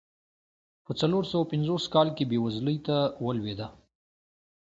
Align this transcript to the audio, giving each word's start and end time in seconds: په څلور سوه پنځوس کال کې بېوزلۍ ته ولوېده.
په 0.85 0.91
څلور 0.99 1.23
سوه 1.31 1.45
پنځوس 1.51 1.83
کال 1.93 2.07
کې 2.17 2.23
بېوزلۍ 2.31 2.77
ته 2.87 2.97
ولوېده. 3.25 3.67